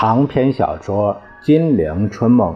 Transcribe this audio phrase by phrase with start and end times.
[0.00, 2.54] 长篇小说《金陵春梦》，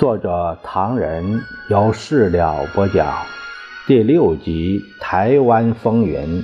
[0.00, 3.14] 作者唐人，由事了播讲，
[3.86, 6.42] 第六集《台湾风云》，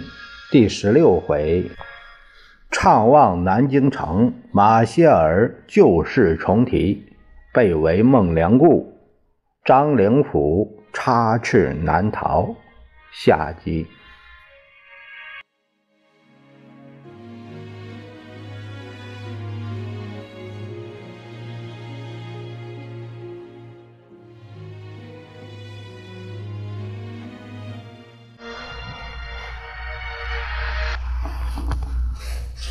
[0.51, 1.71] 第十六回，
[2.71, 7.07] 怅望南京城，马歇尔旧事重提，
[7.55, 8.85] 被围孟良崮，
[9.65, 12.55] 张灵甫插翅难逃，
[13.11, 13.87] 下集。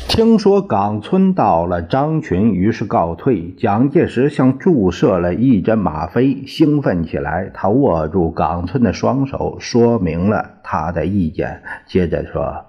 [0.06, 3.50] 听说冈村到了，张群于是告退。
[3.58, 7.50] 蒋介石像注射了一针吗啡，兴奋起来。
[7.52, 11.62] 他握住冈村的双手，说明了他的意见。
[11.86, 12.66] 接着说：“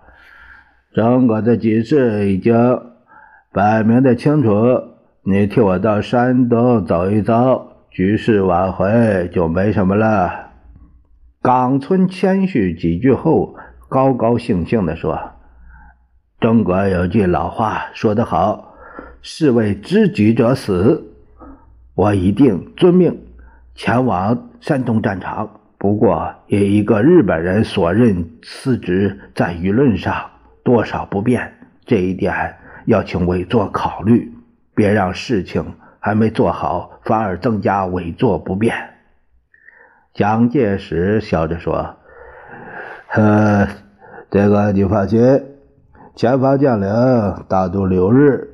[0.95, 2.81] 整个的局势已经
[3.53, 4.81] 摆明的清楚，
[5.21, 10.31] 你替我到山东走一遭，局势挽回就没什么了。”
[11.43, 13.53] 冈村谦虚几句后，
[13.87, 15.34] 高高兴兴地说。
[16.45, 18.75] 中国有句老话说得好
[19.23, 21.03] ：“士为知己者死。”
[21.95, 23.19] 我一定遵命
[23.73, 25.59] 前往山东战场。
[25.79, 30.13] 不过，以一个日本人所任司职，在舆论上
[30.63, 31.51] 多少不便，
[31.83, 34.31] 这一点要请委座考虑，
[34.75, 38.75] 别让事情还没做好，反而增加委座不便。
[40.13, 41.95] 蒋介石笑着说
[43.13, 43.67] ：“呃，
[44.29, 45.43] 这个你放心。”
[46.15, 46.87] 前方将领
[47.49, 48.49] 大都留日，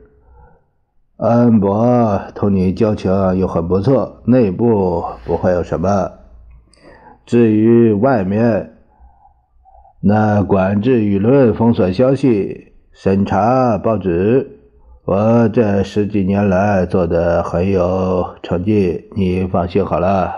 [1.17, 6.11] 安博同你交情又很不错，内部不会有什么。
[7.23, 8.71] 至于外面，
[10.01, 14.59] 那管制舆论、封锁消息、审查报纸，
[15.05, 20.33] 我这十几年来做的很有成绩，你放心好了。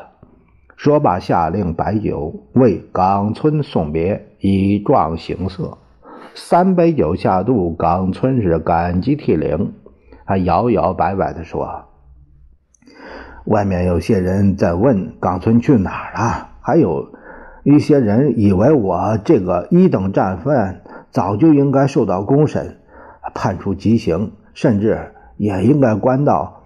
[0.76, 5.78] 说罢，下令摆酒为冈村送别，以壮行色。
[6.36, 9.74] 三杯酒下肚，冈村是感激涕零，
[10.26, 11.86] 还摇摇摆摆地说
[13.46, 17.14] ：“外面有些人在问冈村去哪儿了，还有
[17.64, 22.80] 一些人以为我这个一等战犯早就应该受到公审，
[23.36, 26.64] 判处极刑，甚至也应该关到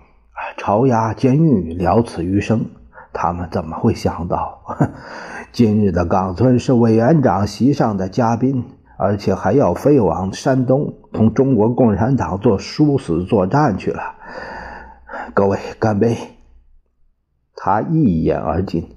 [0.55, 2.67] 朝衙监狱了此余生。
[3.11, 4.61] 他们怎么会想到，
[5.51, 8.63] 今日的冈村是委员长席上的嘉宾？”
[8.97, 14.15] 而且还要飞往山东，同中国共产党做殊死作战去了。
[15.33, 16.17] 各位，干杯！
[17.55, 18.89] 他一饮而尽，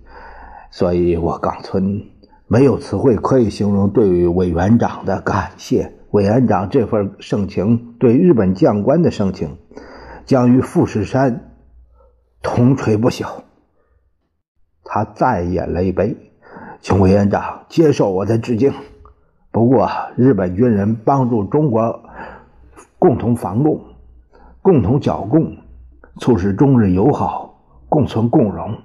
[0.71, 2.03] 所以我冈村
[2.47, 5.93] 没有词汇可以形容对委员长的感谢。
[6.11, 9.59] 委员长这份盛情，对日本将官的盛情，
[10.25, 11.53] 将与富士山
[12.43, 13.27] 同垂不朽。
[14.83, 16.17] 他再饮了一杯，
[16.81, 18.73] 请委员长接受我的致敬。
[19.53, 22.05] 不过，日本军人帮助中国
[23.01, 23.81] 共同防共、
[24.63, 25.57] 共同剿共，
[26.19, 28.79] 促使中日友好、共存共荣，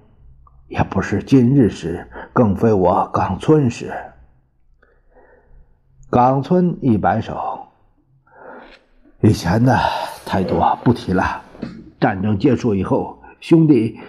[0.68, 3.94] 也不是今日事，更非我冈村事。
[6.09, 7.68] 冈村一摆手，
[9.22, 9.78] 以前的
[10.26, 11.44] 太多不提了。
[12.00, 14.00] 战争结束以后，兄弟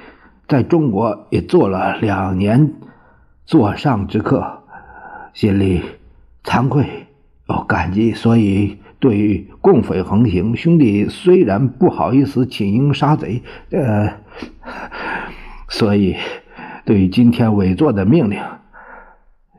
[0.49, 2.73] 在中国也做了两年
[3.45, 4.63] 座上之客，
[5.35, 5.83] 心里。
[6.47, 6.87] 惭愧，
[7.49, 13.43] 哦，感激，所以对于共匪横行，兄弟虽然不好意思请缨杀贼，
[13.73, 14.13] 呃，
[15.69, 16.17] 所以
[16.85, 18.41] 对今天委座的命令，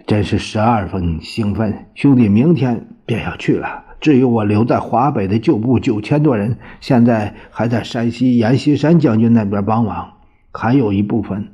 [0.07, 1.87] 真是十二分兴奋。
[1.93, 3.83] 兄弟明天便要去了。
[3.99, 10.13] 至于我留在华北的旧部九千多人，现在还在山西阎锡山将军那边帮忙，
[10.53, 11.49] 还有一部分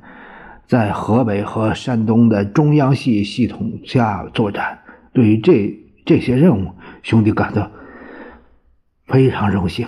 [0.68, 4.78] 在河北和山东的中央系系统下作战。
[5.14, 5.74] 对于这
[6.04, 6.72] 这些任务，
[7.02, 7.70] 兄弟感到
[9.06, 9.86] 非常荣幸。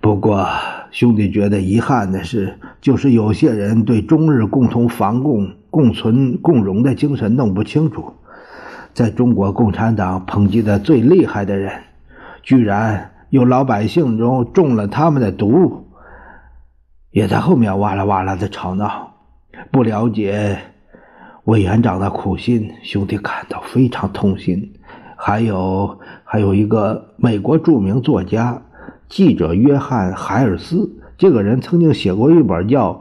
[0.00, 0.48] 不过，
[0.92, 8.14] 兄弟觉得遗憾的是，就是有些人对中日共同防共、共存共荣的精神弄不清楚。
[8.94, 11.82] 在中国共产党抨击的最厉害的人，
[12.42, 15.88] 居然有老百姓中中了他们的毒，
[17.10, 19.14] 也在后面哇啦哇啦的吵闹，
[19.72, 20.58] 不了解。
[21.46, 24.72] 委员长的苦心，兄弟感到非常痛心。
[25.16, 28.60] 还有，还有一个美国著名作家、
[29.08, 32.92] 记者约翰·海尔斯，这个人曾经写过一本叫《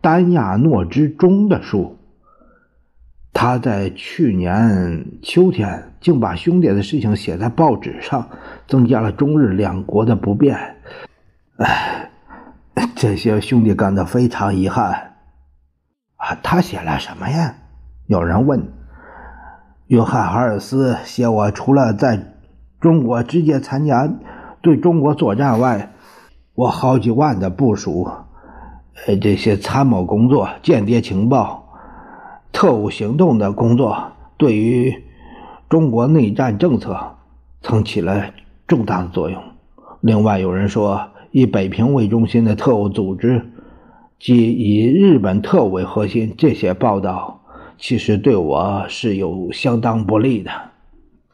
[0.00, 1.98] 丹亚诺之钟》的书。
[3.32, 8.28] 他在去年秋天竟把兄弟的事情写在报纸上，
[8.68, 10.56] 增加了中日两国的不便。
[11.56, 12.08] 哎，
[12.94, 15.11] 这些兄弟感到非常遗憾。
[16.42, 17.56] 他写了什么呀？
[18.06, 18.72] 有人问。
[19.88, 22.34] 约翰·哈尔斯写我除了在
[22.80, 24.08] 中国直接参加
[24.62, 25.92] 对中国作战外，
[26.54, 28.08] 我好几万的部署，
[29.06, 31.58] 呃，这些参谋工作、间谍情报。
[32.52, 35.02] 特务行动的工作对于
[35.68, 37.16] 中国内战政策
[37.62, 38.26] 曾起了
[38.66, 39.42] 重大的作用。
[40.00, 43.50] 另外，有人说，以北平为中心的特务组织
[44.22, 47.42] 即以日本特务为核心，这些报道
[47.76, 50.52] 其实对我是有相当不利的。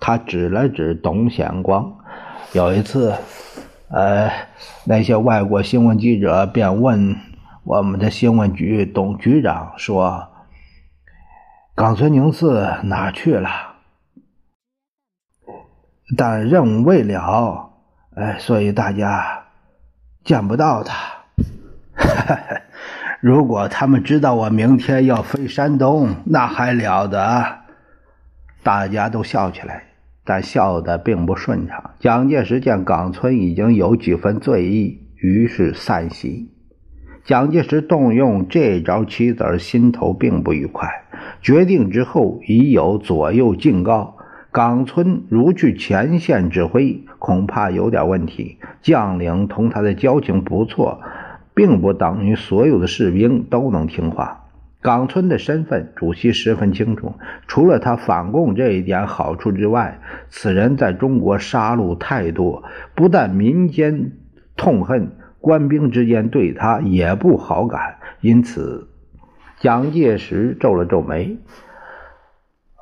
[0.01, 1.99] 他指了指董显光。
[2.55, 3.15] 有一次，
[3.91, 4.31] 呃，
[4.87, 7.15] 那些外国新闻记者便问
[7.63, 10.27] 我们的新闻局董局长说。
[11.75, 13.51] 冈村宁次哪去了？
[16.17, 17.71] 但任务未了，
[18.17, 19.45] 哎，所以大家
[20.25, 20.95] 见不到他
[21.95, 22.61] 哈哈。
[23.21, 27.45] 如果他们知道我明天要飞山东，那还了得！
[28.63, 29.83] 大家都笑起来，
[30.25, 31.91] 但笑得并不顺畅。
[31.99, 36.53] 蒋介石见冈村已经有几分醉意，于是散席。
[37.25, 40.89] 蒋介石动用这招棋子，心头并不愉快。
[41.43, 44.17] 决定之后，已有左右敬告：
[44.53, 48.59] 冈村如去前线指挥，恐怕有点问题。
[48.81, 51.01] 将领同他的交情不错，
[51.59, 54.45] 并不等于所有的士兵都能听话。
[54.81, 57.15] 冈村的身份，主席十分清楚。
[57.49, 62.63] 除了他反共这一点好处之外，此人在中国杀戮太多，
[62.95, 64.13] 不但民间
[64.57, 65.11] 痛恨。
[65.41, 68.87] 官兵之间对他也不好感，因此
[69.59, 71.39] 蒋介石皱了皱眉：“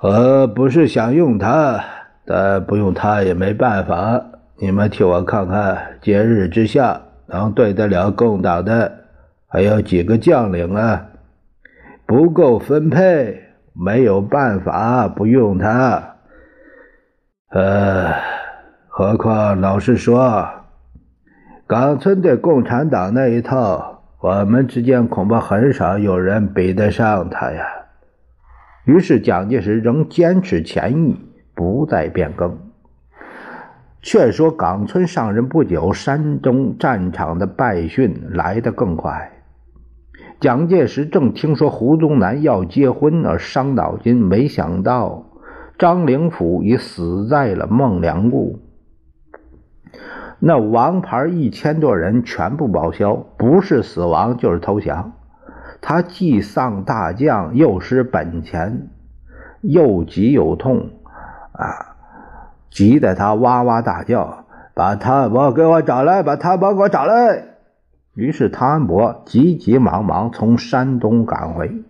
[0.02, 1.82] 呃，不是想用他，
[2.26, 4.23] 但不用他也没办法。
[4.58, 9.05] 你们替我看看，节日之下能对得了共党的
[9.46, 11.08] 还有几个将领啊？
[12.06, 13.43] 不够分配，
[13.73, 16.17] 没有办法不用他。
[17.50, 18.12] 呃，
[18.88, 20.49] 何况老实说。”
[21.69, 27.67] 冈村对共产党那一套，我们之间恐怕很少有人比得上他呀。
[28.84, 31.17] 于是蒋介石仍坚持前意，
[31.56, 32.66] 不再变更。
[34.06, 39.32] 却说冈村上任不久，山东战场的败讯来得更快。
[40.38, 45.26] 蒋介石正听说胡宗南要结婚而伤脑筋，没想到
[45.76, 48.61] 张灵甫已死在了孟良崮。
[50.38, 55.14] 那王牌一千多人全部报销，不是死亡就是投降。
[55.81, 58.88] 他既丧大将，又失本钱，
[59.62, 60.91] 又急又痛，
[61.50, 61.86] 啊，
[62.76, 64.44] 急得他哇哇大叫
[64.76, 66.23] ：“把汤恩伯给我找来！
[66.23, 67.43] 把汤恩伯给我找来！”
[68.14, 71.82] 于是汤恩伯急急忙忙从山东赶回。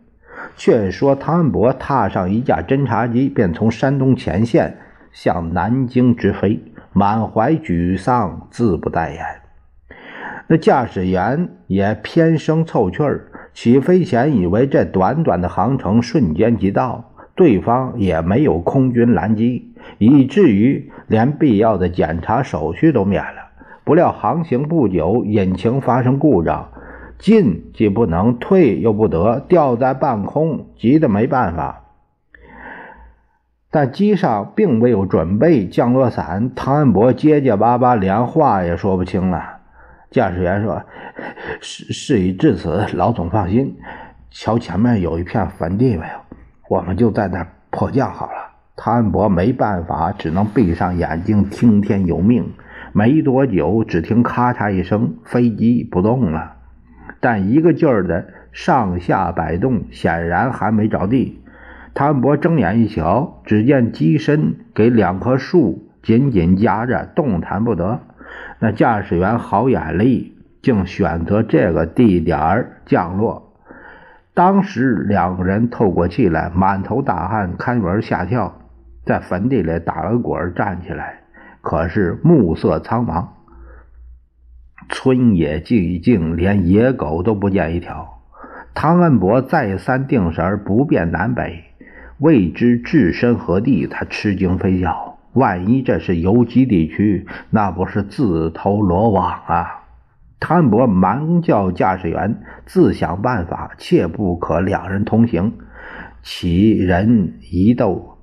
[0.57, 4.77] 却说汤恩伯踏上一架侦察机，便从山东前线
[5.11, 6.63] 向南京直飞。
[6.93, 9.25] 满怀沮丧，自不待言。
[10.47, 23.43] 那驾驶员也偏生凑趣儿，起飞前以为这短短的航程瞬间即到，对方也没有空军拦击，以至于连必要的检查手续都免了。
[23.85, 26.71] 不料航行不久，引擎发生故障，
[27.19, 31.85] 进既不能，退又不得，吊在半空，急得没办法。
[33.71, 39.59] 但机上并没有准备降落伞，汤恩伯结结巴巴，连话也说不清了。
[40.11, 40.83] 驾驶员说
[41.61, 43.77] ：“事事已至此，老总放心，
[44.31, 46.13] 瞧前面有一片坟地没有？
[46.69, 52.53] 我们就在那迫降好了。”汤恩伯没办法，只能闭上眼睛听天由命。
[52.93, 56.57] 没多久，只听咔嚓一声，飞机不动了，
[57.19, 61.43] 但一个劲儿的上下摆动，显然还没着地。
[61.95, 68.01] 汤恩伯睁眼一瞧，只见机身给两棵树紧紧夹着，动弹不得。
[68.59, 73.55] 那驾驶员好眼力，竟选择这个地点降落。
[74.35, 78.55] 当时两个人透过气来，满头大汗，开门下跳，
[79.07, 81.21] 在坟地里打了滚，站起来。
[81.63, 83.29] 可是暮色苍茫，
[84.91, 88.21] 村野寂静，连野狗都不见一条。
[88.75, 91.63] 汤恩伯再三定神，不辨南北。
[92.19, 95.19] 未知置身何地，他吃惊非笑。
[95.33, 99.85] 万一这是游击地区，那不是自投罗网啊！
[100.41, 105.53] 汤恩伯忙叫驾驶员自想办法，切不可两人同行。
[106.23, 108.16] 其人一斗，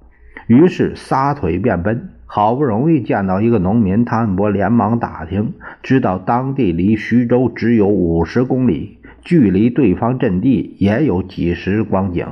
[0.47, 2.09] 于是撒腿便奔。
[2.25, 12.25] 好不容易见到一个农民，汤恩伯连忙打听，知道当地离徐州只有五十公里，距离对方阵地也有几十光景。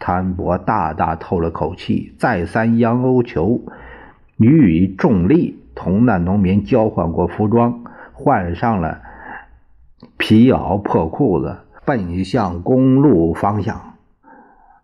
[0.00, 3.62] 汤恩伯大大透了口气，再三央欧求
[4.38, 9.02] 予以重利，同那农民交换过服装，换上了
[10.16, 13.94] 皮袄破裤子，奔向公路方向。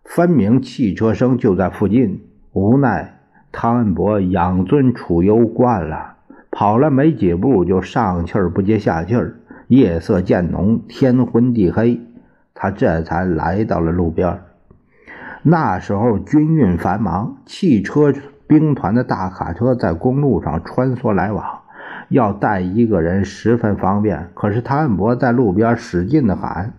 [0.05, 2.21] 分明汽车声就在附近，
[2.53, 3.17] 无奈。
[3.53, 6.15] 汤恩伯养尊处优惯了，
[6.51, 9.35] 跑了没几步就上气儿不接下气儿。
[9.67, 11.99] 夜色渐浓，天昏地黑，
[12.53, 14.39] 他这才来到了路边。
[15.43, 18.13] 那时候军运繁忙，汽车
[18.47, 21.45] 兵团的大卡车在公路上穿梭来往，
[22.09, 24.29] 要带一个人十分方便。
[24.33, 26.73] 可是汤恩伯在路边使劲的喊，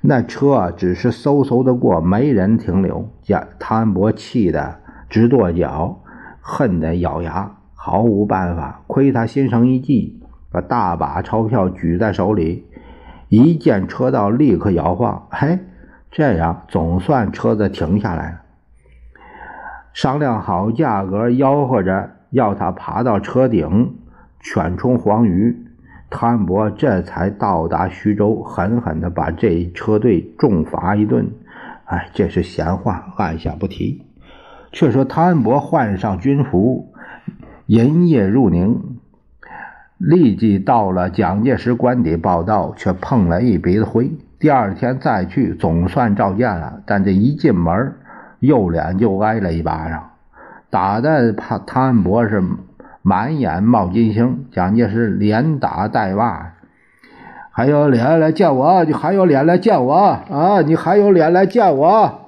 [0.00, 3.08] 那车只是嗖嗖的过，没人停留。
[3.22, 4.80] 见汤恩伯气的。
[5.08, 6.00] 直跺脚，
[6.40, 8.82] 恨得咬牙，毫无办法。
[8.88, 12.66] 亏他心生一计，把大把钞票举在手里，
[13.28, 15.28] 一见车道立刻摇晃。
[15.30, 15.60] 嘿，
[16.10, 18.40] 这样总算车子停下来了。
[19.92, 23.94] 商量好价格，吆喝着要他爬到车顶，
[24.40, 25.65] 犬冲黄鱼。
[26.08, 31.28] 汤恩伯这才到达徐州，狠狠地把这一车队重罚一顿。
[31.84, 34.02] 哎，这是闲话，按下不提。
[34.72, 36.92] 却说汤恩伯换上军服，
[37.66, 38.98] 连夜入宁，
[39.98, 44.12] 立即到了蒋介石官邸报道，却碰了一鼻子灰。
[44.38, 47.94] 第二天再去，总算召见了，但这一进门，
[48.40, 50.10] 右脸就挨了一巴掌，
[50.68, 52.42] 打的怕汤恩伯是
[53.06, 54.46] 满眼冒金星。
[54.50, 56.54] 蒋介石连打带骂
[57.54, 58.82] ：“还有脸来见我？
[58.84, 60.62] 你还有脸来见我啊？
[60.62, 62.22] 你还有脸来见我？”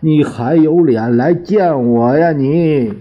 [0.00, 2.32] 你还有脸来见我呀？
[2.32, 2.94] 你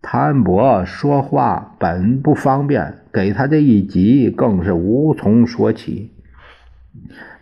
[0.00, 6.12] 汤恩伯说话本不方便，给他这一急，更是无从说起，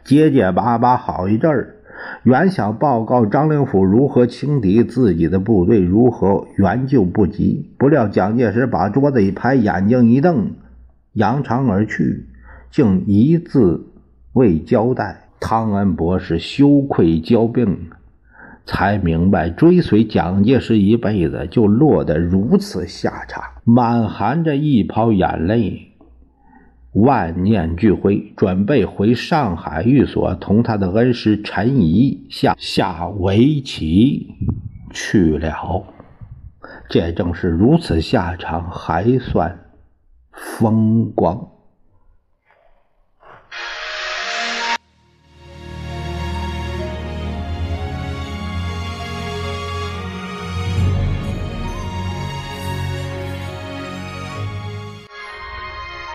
[0.05, 1.76] 结结巴巴好一阵儿。
[2.23, 10.51] 原想报告张灵甫如何轻敌，自己的部队如何援救不及，不料蒋介石把桌子一拍，眼睛一瞪，
[11.13, 12.27] 扬长而去，
[12.71, 13.87] 竟一字
[14.33, 15.29] 未交代。
[15.39, 17.91] 汤恩伯是羞愧交病。
[18.69, 25.86] 才明白，追随蒋介石一辈子就落得如此下场，满含着一泡眼泪，
[26.97, 34.35] 万念俱灰，准备回上海寓所同他的恩师陈怡下下围棋
[34.93, 35.85] 去了。
[36.89, 39.59] 这正是如此下场，还算
[40.33, 41.56] 风光。